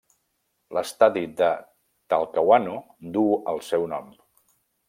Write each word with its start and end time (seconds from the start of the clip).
L'estadi 0.77 1.23
de 1.43 1.51
Talcahuano 2.15 2.81
duu 3.19 3.39
el 3.55 3.65
seu 3.71 3.87
nom. 3.93 4.13